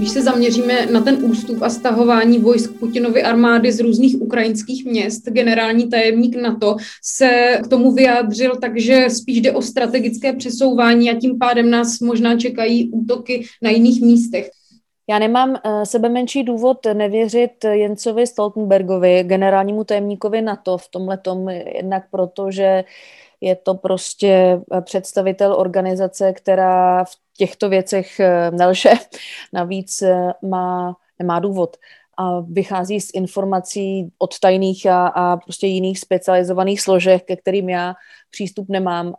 Když 0.00 0.12
se 0.12 0.22
zaměříme 0.22 0.86
na 0.86 1.00
ten 1.00 1.24
ústup 1.24 1.62
a 1.62 1.70
stahování 1.70 2.38
vojsk 2.38 2.78
Putinovy 2.78 3.22
armády 3.22 3.72
z 3.72 3.80
různých 3.80 4.22
ukrajinských 4.22 4.84
měst, 4.84 5.28
generální 5.28 5.88
tajemník 5.88 6.36
NATO 6.36 6.76
se 7.02 7.58
k 7.64 7.68
tomu 7.68 7.92
vyjádřil, 7.92 8.56
takže 8.60 9.10
spíš 9.10 9.40
jde 9.40 9.52
o 9.52 9.62
strategické 9.62 10.32
přesouvání 10.32 11.10
a 11.10 11.18
tím 11.18 11.38
pádem 11.38 11.70
nás 11.70 12.00
možná 12.00 12.36
čekají 12.36 12.90
útoky 12.90 13.44
na 13.62 13.70
jiných 13.70 14.02
místech. 14.02 14.50
Já 15.10 15.18
nemám 15.18 15.50
uh, 15.50 15.82
sebe 15.82 16.08
menší 16.08 16.42
důvod 16.42 16.78
nevěřit 16.92 17.64
Jencovi 17.64 18.26
Stoltenbergovi, 18.26 19.24
generálnímu 19.24 19.84
tajemníkovi 19.84 20.42
NATO 20.42 20.78
v 20.78 20.88
tomhle 20.88 21.18
tom, 21.18 21.48
jednak 21.48 22.02
proto, 22.10 22.50
že 22.50 22.84
je 23.40 23.56
to 23.56 23.74
prostě 23.74 24.60
představitel 24.80 25.54
organizace, 25.54 26.32
která 26.32 27.04
v 27.04 27.29
těchto 27.40 27.68
věcech 27.68 28.20
eh, 28.20 28.50
nelže. 28.50 28.90
Navíc 29.52 30.02
eh, 30.02 30.32
má, 30.42 30.96
nemá 31.18 31.40
důvod 31.40 31.76
a 32.18 32.40
vychází 32.40 33.00
z 33.00 33.10
informací 33.14 34.12
od 34.18 34.38
tajných 34.38 34.86
a, 34.86 35.06
a 35.06 35.36
prostě 35.36 35.66
jiných 35.66 35.98
specializovaných 35.98 36.80
složek, 36.80 37.24
ke 37.24 37.36
kterým 37.36 37.68
já 37.68 37.94
přístup 38.30 38.68
nemám. 38.68 39.14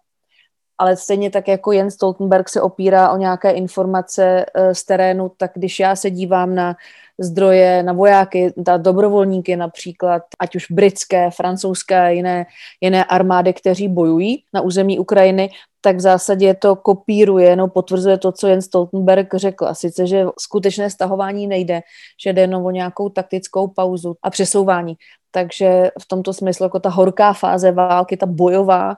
Ale 0.78 0.98
stejně 0.98 1.30
tak 1.30 1.48
jako 1.48 1.72
Jens 1.72 1.94
Stoltenberg 1.94 2.50
se 2.50 2.62
opírá 2.62 3.12
o 3.12 3.18
nějaké 3.18 3.52
informace 3.52 4.46
eh, 4.46 4.76
z 4.76 4.84
terénu, 4.84 5.32
tak 5.38 5.52
když 5.56 5.80
já 5.80 5.96
se 5.96 6.10
dívám 6.10 6.56
na 6.56 6.76
zdroje 7.20 7.84
na 7.84 7.94
vojáky, 7.94 8.54
na 8.68 8.78
dobrovolníky 8.78 9.56
například, 9.56 10.24
ať 10.40 10.56
už 10.56 10.72
britské, 10.72 11.32
francouzské, 11.32 12.14
jiné, 12.14 12.46
jiné 12.82 13.06
armády, 13.06 13.54
kteří 13.54 13.88
bojují 13.88 14.44
na 14.54 14.62
území 14.62 15.00
Ukrajiny, 15.00 15.50
tak 15.82 15.96
v 15.96 16.00
zásadě 16.00 16.54
to 16.54 16.76
kopíruje, 16.76 17.56
no 17.56 17.68
potvrzuje 17.68 18.18
to, 18.18 18.32
co 18.32 18.48
Jens 18.48 18.66
Stoltenberg 18.66 19.36
řekl. 19.36 19.68
A 19.68 19.74
sice, 19.74 20.08
že 20.08 20.26
skutečné 20.40 20.90
stahování 20.90 21.48
nejde, 21.48 21.82
že 22.24 22.34
jde 22.34 22.42
jenom 22.42 22.66
o 22.66 22.72
nějakou 22.72 23.10
taktickou 23.10 23.68
pauzu 23.68 24.16
a 24.24 24.30
přesouvání. 24.30 24.96
Takže 25.32 25.92
v 26.02 26.08
tomto 26.08 26.34
smyslu 26.34 26.64
jako 26.64 26.80
ta 26.80 26.90
horká 26.90 27.34
fáze 27.34 27.72
války, 27.72 28.18
ta 28.18 28.26
bojová, 28.26 28.96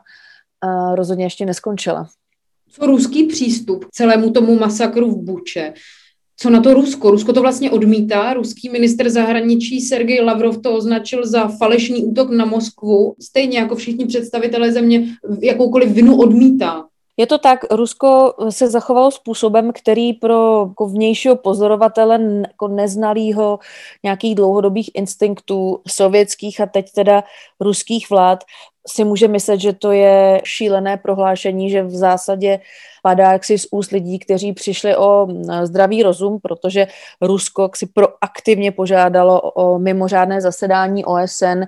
rozhodně 0.95 1.25
ještě 1.25 1.45
neskončila. 1.45 2.07
Co 2.69 2.85
ruský 2.85 3.23
přístup 3.23 3.85
k 3.85 3.89
celému 3.91 4.31
tomu 4.31 4.59
masakru 4.59 5.11
v 5.11 5.23
Buče? 5.23 5.73
Co 6.37 6.49
na 6.49 6.59
to 6.59 6.73
Rusko? 6.73 7.11
Rusko 7.11 7.33
to 7.33 7.41
vlastně 7.41 7.71
odmítá. 7.71 8.33
Ruský 8.33 8.69
minister 8.69 9.09
zahraničí 9.09 9.81
Sergej 9.81 10.21
Lavrov 10.21 10.57
to 10.57 10.75
označil 10.75 11.27
za 11.27 11.47
falešný 11.47 12.03
útok 12.03 12.29
na 12.29 12.45
Moskvu. 12.45 13.15
Stejně 13.21 13.57
jako 13.57 13.75
všichni 13.75 14.05
představitelé 14.05 14.71
země 14.71 15.07
jakoukoliv 15.41 15.89
vinu 15.89 16.17
odmítá. 16.17 16.85
Je 17.17 17.27
to 17.27 17.37
tak, 17.37 17.59
Rusko 17.71 18.33
se 18.49 18.69
zachovalo 18.69 19.11
způsobem, 19.11 19.71
který 19.73 20.13
pro 20.13 20.65
jako 20.67 20.87
vnějšího 20.87 21.35
pozorovatele 21.35 22.19
jako 22.47 22.67
neznalýho 22.67 23.59
nějakých 24.03 24.35
dlouhodobých 24.35 24.91
instinktů 24.93 25.81
sovětských 25.87 26.61
a 26.61 26.65
teď 26.65 26.91
teda 26.91 27.23
ruských 27.59 28.09
vlád 28.09 28.43
si 28.87 29.03
může 29.03 29.27
myslet, 29.27 29.59
že 29.59 29.73
to 29.73 29.91
je 29.91 30.41
šílené 30.43 30.97
prohlášení, 30.97 31.69
že 31.69 31.83
v 31.83 31.95
zásadě 31.95 32.59
padá 33.03 33.31
jaksi 33.31 33.57
z 33.57 33.67
úst 33.71 33.91
lidí, 33.91 34.19
kteří 34.19 34.53
přišli 34.53 34.97
o 34.97 35.27
zdravý 35.63 36.03
rozum, 36.03 36.39
protože 36.41 36.87
Rusko 37.21 37.69
si 37.75 37.85
proaktivně 37.85 38.71
požádalo 38.71 39.41
o 39.41 39.79
mimořádné 39.79 40.41
zasedání 40.41 41.05
OSN 41.05 41.63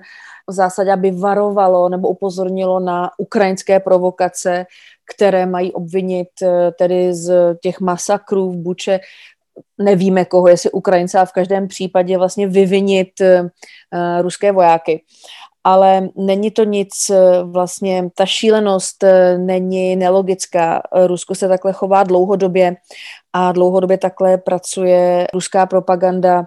v 0.48 0.52
zásadě, 0.52 0.92
aby 0.92 1.10
varovalo 1.10 1.88
nebo 1.88 2.08
upozornilo 2.08 2.80
na 2.80 3.10
ukrajinské 3.18 3.80
provokace, 3.80 4.66
které 5.14 5.46
mají 5.46 5.72
obvinit 5.72 6.28
eh, 6.42 6.72
tedy 6.78 7.14
z 7.14 7.56
těch 7.62 7.80
masakrů 7.80 8.50
v 8.50 8.56
Buče. 8.56 9.00
Nevíme 9.78 10.24
koho, 10.24 10.48
jestli 10.48 10.70
Ukrajince 10.70 11.18
a 11.18 11.24
v 11.24 11.32
každém 11.32 11.68
případě 11.68 12.18
vlastně 12.18 12.46
vyvinit 12.46 13.20
uh, 13.20 13.48
ruské 14.20 14.52
vojáky 14.52 15.04
ale 15.66 16.08
není 16.16 16.50
to 16.50 16.64
nic, 16.64 17.10
eh, 17.10 17.42
vlastně 17.42 18.10
ta 18.14 18.26
šílenost 18.26 19.02
eh, 19.02 19.38
není 19.38 19.96
nelogická. 19.96 20.82
Rusko 21.06 21.34
se 21.34 21.48
takhle 21.48 21.72
chová 21.72 22.02
dlouhodobě 22.02 22.76
a 23.32 23.52
dlouhodobě 23.52 23.98
takhle 23.98 24.38
pracuje 24.38 25.26
ruská 25.34 25.66
propaganda 25.66 26.44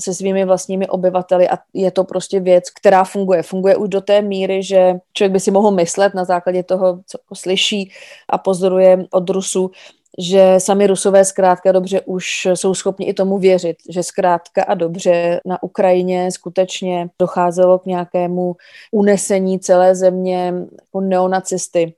se 0.00 0.14
svými 0.14 0.44
vlastními 0.44 0.88
obyvateli 0.88 1.48
a 1.48 1.58
je 1.74 1.90
to 1.90 2.04
prostě 2.04 2.40
věc, 2.40 2.70
která 2.70 3.04
funguje. 3.04 3.42
Funguje 3.42 3.76
už 3.76 3.88
do 3.88 4.00
té 4.00 4.22
míry, 4.22 4.62
že 4.62 4.94
člověk 5.12 5.32
by 5.32 5.40
si 5.40 5.50
mohl 5.50 5.70
myslet 5.70 6.14
na 6.14 6.24
základě 6.24 6.62
toho, 6.62 7.00
co 7.06 7.18
slyší 7.34 7.92
a 8.28 8.38
pozoruje 8.38 9.04
od 9.10 9.30
Rusu, 9.30 9.70
že 10.18 10.54
sami 10.58 10.86
Rusové 10.86 11.24
zkrátka 11.24 11.72
dobře 11.72 12.00
už 12.00 12.48
jsou 12.54 12.74
schopni 12.74 13.06
i 13.06 13.14
tomu 13.14 13.38
věřit, 13.38 13.76
že 13.88 14.02
zkrátka 14.02 14.62
a 14.62 14.74
dobře 14.74 15.40
na 15.44 15.62
Ukrajině 15.62 16.30
skutečně 16.30 17.08
docházelo 17.18 17.78
k 17.78 17.86
nějakému 17.86 18.56
unesení 18.92 19.60
celé 19.60 19.94
země 19.94 20.54
jako 20.80 21.00
neonacisty. 21.00 21.94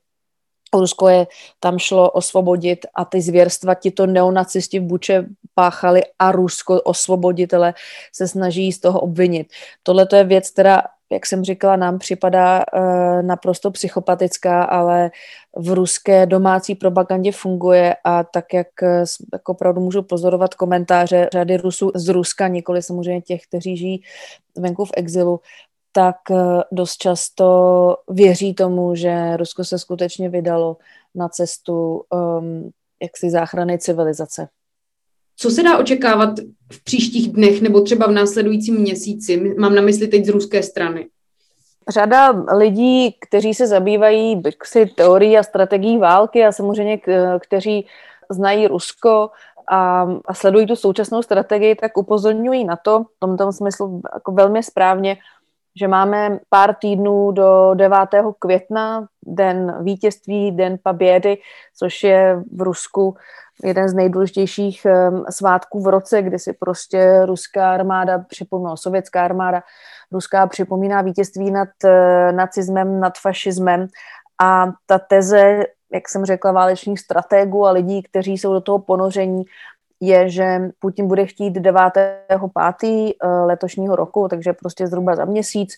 Rusko 0.75 1.09
je 1.09 1.27
tam 1.61 1.79
šlo 1.79 2.11
osvobodit 2.11 2.87
a 2.95 3.05
ty 3.05 3.21
zvěrstva 3.21 3.75
tito 3.75 4.07
neonacisti 4.07 4.81
v 4.81 4.83
Buče 4.83 5.27
páchali 5.55 6.03
a 6.19 6.33
Rusko 6.33 6.83
osvoboditele 6.83 7.75
se 8.13 8.29
snaží 8.29 8.73
z 8.73 8.81
toho 8.81 9.01
obvinit. 9.01 9.47
Tohle 9.83 10.07
to 10.07 10.17
je 10.17 10.25
věc, 10.25 10.51
která 10.51 10.83
jak 11.15 11.27
jsem 11.27 11.45
říkala, 11.45 11.77
nám 11.77 11.99
připadá 11.99 12.59
uh, 12.59 13.23
naprosto 13.23 13.71
psychopatická, 13.71 14.65
ale 14.65 15.11
v 15.57 15.75
ruské 15.75 16.27
domácí 16.27 16.75
propagandě 16.75 17.33
funguje 17.33 17.97
a 18.05 18.25
tak, 18.25 18.55
jak 18.55 18.83
eh, 18.83 19.05
jako 19.33 19.53
opravdu 19.53 19.81
můžu 19.81 20.03
pozorovat 20.03 20.55
komentáře 20.55 21.29
řady 21.33 21.57
Rusů 21.57 21.91
z 21.95 22.09
Ruska, 22.09 22.49
nikoli 22.49 22.83
samozřejmě 22.83 23.23
těch, 23.23 23.43
kteří 23.43 23.77
žijí 23.77 24.03
venku 24.59 24.85
v 24.85 24.91
exilu, 24.97 25.41
tak 25.93 26.17
uh, 26.31 26.63
dost 26.73 26.97
často 26.97 27.97
věří 28.11 28.55
tomu, 28.55 28.95
že 28.95 29.37
Rusko 29.37 29.65
se 29.65 29.79
skutečně 29.79 30.29
vydalo 30.29 30.77
na 31.15 31.29
cestu 31.29 32.03
um, 32.11 32.71
jaksi 33.03 33.31
záchrany 33.31 33.79
civilizace. 33.79 34.49
Co 35.45 35.51
se 35.51 35.63
dá 35.63 35.79
očekávat 35.79 36.31
v 36.73 36.85
příštích 36.85 37.33
dnech 37.33 37.63
nebo 37.63 37.81
třeba 37.81 38.07
v 38.07 38.11
následujícím 38.11 38.81
měsíci? 38.81 39.55
Mám 39.59 39.75
na 39.75 39.83
mysli 39.83 40.09
teď 40.09 40.25
z 40.25 40.29
ruské 40.29 40.63
strany. 40.63 41.09
Řada 41.89 42.45
lidí, 42.57 43.17
kteří 43.29 43.55
se 43.55 43.67
zabývají 43.67 44.43
si 44.65 44.87
teorií 44.87 45.39
a 45.39 45.43
strategií 45.43 45.99
války 45.99 46.45
a 46.45 46.53
samozřejmě 46.53 47.01
kteří 47.41 47.87
znají 48.31 48.67
Rusko 48.67 49.31
a, 49.71 50.07
a 50.27 50.35
sledují 50.35 50.67
tu 50.67 50.77
současnou 50.77 51.23
strategii, 51.23 51.75
tak 51.75 51.97
upozorňují 51.97 52.65
na 52.65 52.77
to, 52.77 53.03
v 53.03 53.19
tomto 53.19 53.53
smyslu 53.53 54.01
jako 54.15 54.33
velmi 54.33 54.63
správně, 54.63 55.17
že 55.81 55.89
máme 55.89 56.39
pár 56.49 56.75
týdnů 56.75 57.31
do 57.31 57.71
9. 57.75 57.99
května, 58.39 59.07
den 59.27 59.85
vítězství, 59.85 60.51
den 60.51 60.79
pabědy, 60.83 61.39
což 61.77 62.03
je 62.03 62.43
v 62.53 62.63
Rusku 62.63 63.17
jeden 63.65 63.89
z 63.89 63.95
nejdůležitějších 63.95 64.87
svátků 65.31 65.83
v 65.83 65.87
roce, 65.87 66.23
kdy 66.23 66.39
si 66.39 66.53
prostě 66.53 67.27
ruská 67.27 67.75
armáda 67.75 68.19
připomíná, 68.19 68.77
sovětská 68.77 69.25
armáda 69.25 69.63
ruská 70.13 70.47
připomíná 70.47 71.03
vítězství 71.03 71.51
nad 71.51 71.69
eh, 71.85 72.33
nacismem, 72.33 73.01
nad 73.01 73.19
fašismem 73.19 73.87
a 74.43 74.67
ta 74.87 74.99
teze, 74.99 75.63
jak 75.93 76.09
jsem 76.09 76.25
řekla, 76.25 76.53
válečných 76.53 77.01
strategů 77.01 77.67
a 77.67 77.71
lidí, 77.71 78.03
kteří 78.03 78.39
jsou 78.39 78.53
do 78.53 78.61
toho 78.61 78.79
ponoření, 78.79 79.43
je, 80.01 80.29
že 80.29 80.61
Putin 80.79 81.09
bude 81.09 81.27
chtít 81.27 81.57
9.5. 81.57 83.13
Eh, 83.23 83.29
letošního 83.29 83.97
roku, 83.97 84.29
takže 84.29 84.53
prostě 84.53 84.87
zhruba 84.87 85.17
za 85.17 85.25
měsíc, 85.25 85.75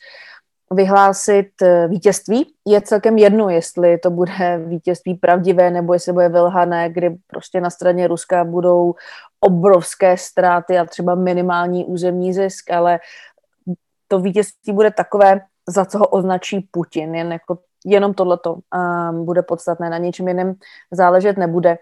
vyhlásit 0.71 1.63
eh, 1.63 1.89
vítězství. 1.89 2.55
Je 2.67 2.81
celkem 2.81 3.19
jedno, 3.19 3.49
jestli 3.49 3.99
to 3.99 4.11
bude 4.11 4.59
vítězství 4.67 5.15
pravdivé 5.15 5.71
nebo 5.71 5.93
jestli 5.93 6.13
bude 6.13 6.29
vylhané, 6.29 6.91
kdy 6.91 7.17
prostě 7.27 7.61
na 7.61 7.71
straně 7.71 8.07
Ruska 8.07 8.45
budou 8.45 8.95
obrovské 9.41 10.17
ztráty 10.17 10.79
a 10.79 10.85
třeba 10.85 11.15
minimální 11.15 11.85
územní 11.85 12.33
zisk, 12.33 12.71
ale 12.71 13.01
to 14.09 14.21
vítězství 14.21 14.73
bude 14.73 14.91
takové, 14.91 15.41
za 15.69 15.85
co 15.85 15.99
ho 15.99 16.07
označí 16.07 16.69
Putin. 16.71 17.15
Jen 17.15 17.33
jako, 17.33 17.59
jenom 17.85 18.15
tohleto 18.15 18.55
um, 18.55 19.25
bude 19.25 19.43
podstatné, 19.43 19.91
na 19.91 19.99
ničem 19.99 20.29
jiném 20.29 20.55
záležet 20.91 21.37
nebude. 21.37 21.79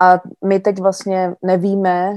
A 0.00 0.20
my 0.44 0.60
teď 0.60 0.78
vlastně 0.80 1.34
nevíme, 1.42 2.12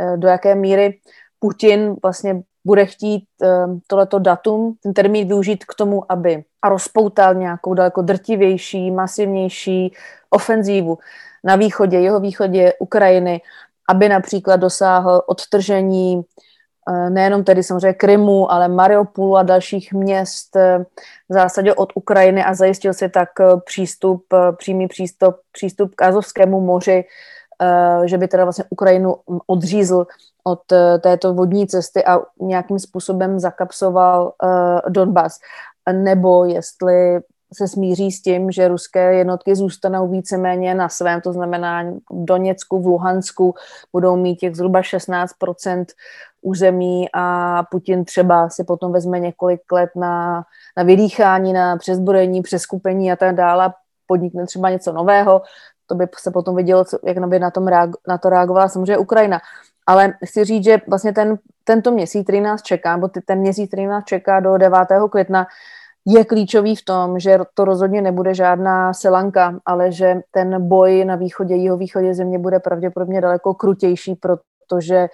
eh, 0.00 0.16
do 0.16 0.28
jaké 0.28 0.54
míry 0.54 1.00
Putin 1.38 1.96
vlastně 2.02 2.42
bude 2.68 2.86
chtít 2.86 3.24
um, 3.40 3.80
tohleto 3.86 4.18
datum, 4.18 4.76
ten 4.82 4.92
termín 4.92 5.28
využít 5.28 5.64
k 5.64 5.74
tomu, 5.74 6.04
aby 6.12 6.44
rozpoutal 6.60 7.34
nějakou 7.34 7.74
daleko 7.74 8.02
drtivější, 8.02 8.90
masivnější 8.90 9.92
ofenzívu 10.30 10.98
na 11.44 11.56
východě, 11.56 11.98
jeho 11.98 12.20
východě 12.20 12.72
Ukrajiny, 12.78 13.40
aby 13.88 14.08
například 14.08 14.56
dosáhl 14.56 15.22
odtržení 15.26 16.24
Eh, 16.88 17.10
nejenom 17.10 17.44
tedy 17.44 17.62
samozřejmě 17.62 17.92
Krymu, 17.92 18.52
ale 18.52 18.68
Mariupolu 18.68 19.36
a 19.36 19.42
dalších 19.42 19.92
měst 19.92 20.56
eh, 20.56 20.78
v 21.28 21.32
zásadě 21.32 21.74
od 21.74 21.92
Ukrajiny 21.94 22.44
a 22.44 22.54
zajistil 22.54 22.94
si 22.94 23.08
tak 23.08 23.28
eh, 23.40 23.44
přístup, 23.64 24.24
přímý 24.56 24.88
přístup, 24.88 25.36
přístup 25.52 25.94
k 25.94 26.02
Azovskému 26.02 26.60
moři, 26.60 27.04
že 28.04 28.18
by 28.18 28.28
teda 28.28 28.44
vlastně 28.44 28.64
Ukrajinu 28.70 29.16
odřízl 29.46 30.06
od 30.44 30.60
této 31.00 31.34
vodní 31.34 31.66
cesty 31.66 32.04
a 32.04 32.20
nějakým 32.40 32.78
způsobem 32.78 33.40
zakapsoval 33.40 34.32
Donbass. 34.88 35.38
Nebo 35.92 36.44
jestli 36.44 37.20
se 37.54 37.68
smíří 37.68 38.12
s 38.12 38.22
tím, 38.22 38.50
že 38.50 38.68
ruské 38.68 39.14
jednotky 39.14 39.56
zůstanou 39.56 40.08
víceméně 40.08 40.74
na 40.74 40.88
svém, 40.88 41.20
to 41.20 41.32
znamená 41.32 41.82
v 42.10 42.24
Doněcku, 42.24 42.82
v 42.82 42.86
Luhansku 42.86 43.54
budou 43.92 44.16
mít 44.16 44.36
těch 44.36 44.56
zhruba 44.56 44.80
16% 44.80 45.84
území 46.42 47.08
a 47.14 47.62
Putin 47.70 48.04
třeba 48.04 48.48
si 48.48 48.64
potom 48.64 48.92
vezme 48.92 49.20
několik 49.20 49.72
let 49.72 49.90
na, 49.96 50.44
na 50.76 50.82
vydýchání, 50.82 51.52
na 51.52 51.76
přezbrojení, 51.76 52.42
přeskupení 52.42 53.12
a 53.12 53.16
tak 53.16 53.34
dále, 53.34 53.72
podnikne 54.06 54.46
třeba 54.46 54.70
něco 54.70 54.92
nového, 54.92 55.42
to 55.88 55.94
by 55.94 56.08
se 56.18 56.30
potom 56.30 56.56
vidělo, 56.56 56.84
co, 56.84 56.98
jak 57.04 57.26
by 57.26 57.38
na, 57.38 57.50
tom 57.50 57.66
reago, 57.66 57.92
na 58.08 58.18
to 58.18 58.28
reagovala 58.28 58.68
samozřejmě 58.68 58.98
Ukrajina. 58.98 59.40
Ale 59.86 60.12
chci 60.24 60.44
říct, 60.44 60.64
že 60.64 60.80
vlastně 60.88 61.12
ten, 61.12 61.38
tento 61.64 61.90
měsíc, 61.90 62.22
který 62.24 62.40
nás 62.40 62.62
čeká, 62.62 62.96
nebo 62.96 63.08
ten 63.08 63.38
měsíc, 63.38 63.70
který 63.70 63.86
nás 63.86 64.04
čeká 64.04 64.40
do 64.40 64.56
9. 64.56 64.78
května, 65.10 65.46
je 66.06 66.24
klíčový 66.24 66.76
v 66.76 66.84
tom, 66.84 67.18
že 67.18 67.38
to 67.54 67.64
rozhodně 67.64 68.02
nebude 68.02 68.34
žádná 68.34 68.92
selanka, 68.92 69.60
ale 69.66 69.92
že 69.92 70.20
ten 70.30 70.68
boj 70.68 71.04
na 71.04 71.16
východě, 71.16 71.54
jeho 71.54 71.76
východě 71.76 72.14
země 72.14 72.38
bude 72.38 72.60
pravděpodobně 72.60 73.20
daleko 73.20 73.54
krutější, 73.54 74.14
protože 74.14 75.08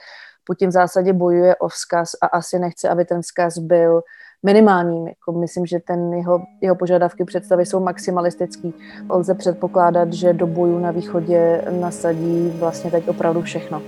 Putin 0.44 0.68
v 0.68 0.72
zásadě 0.72 1.12
bojuje 1.12 1.56
o 1.56 1.68
vzkaz 1.68 2.10
a 2.22 2.26
asi 2.26 2.58
nechce, 2.58 2.88
aby 2.88 3.04
ten 3.04 3.22
vzkaz 3.22 3.58
byl 3.58 4.02
minimálním. 4.44 5.08
Jako 5.08 5.32
myslím, 5.32 5.66
že 5.66 5.78
ten 5.80 6.12
jeho, 6.12 6.40
jeho 6.60 6.76
požadavky 6.76 7.24
představy 7.24 7.66
jsou 7.66 7.80
maximalistický. 7.80 8.74
Lze 9.10 9.34
předpokládat, 9.34 10.12
že 10.12 10.32
do 10.32 10.46
bojů 10.46 10.78
na 10.78 10.90
východě 10.90 11.64
nasadí 11.80 12.52
vlastně 12.58 12.90
teď 12.90 13.08
opravdu 13.08 13.42
všechno. 13.42 13.82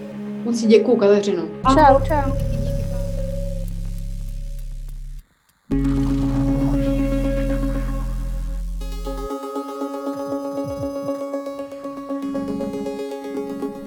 Moc 0.44 0.62
děkuju, 0.62 0.96
Kateřino. 0.96 1.42
Čau, 1.74 2.00
čau. 2.04 2.32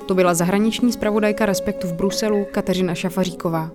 To 0.08 0.16
byla 0.16 0.34
zahraniční 0.34 0.92
zpravodajka 0.92 1.46
Respektu 1.46 1.88
v 1.88 1.94
Bruselu 1.94 2.46
Kateřina 2.52 2.96
Šafaříková. 2.96 3.72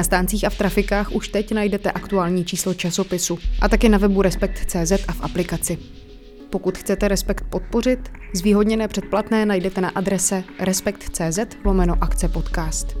Na 0.00 0.04
stáncích 0.04 0.44
a 0.44 0.50
v 0.50 0.58
trafikách 0.58 1.12
už 1.12 1.28
teď 1.28 1.52
najdete 1.52 1.90
aktuální 1.90 2.44
číslo 2.44 2.74
časopisu 2.74 3.38
a 3.60 3.68
také 3.68 3.88
na 3.88 3.98
webu 3.98 4.22
Respekt.cz 4.22 4.92
a 5.08 5.12
v 5.12 5.20
aplikaci. 5.20 5.78
Pokud 6.50 6.78
chcete 6.78 7.08
Respekt 7.08 7.44
podpořit, 7.50 7.98
zvýhodněné 8.34 8.88
předplatné 8.88 9.46
najdete 9.46 9.80
na 9.80 9.88
adrese 9.88 10.44
respekt.cz 10.60 11.38
lomeno 11.64 11.96
akce 12.00 12.28
podcast. 12.28 12.96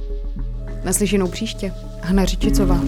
Naslyšenou 0.84 1.28
příště. 1.28 1.72
Hana 2.02 2.24
Řičicová. 2.24 2.80